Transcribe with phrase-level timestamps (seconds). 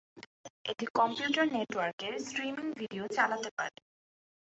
[0.65, 3.77] এটি কম্পিউটার নেটওয়ার্কের streaming video চালাতে পারে।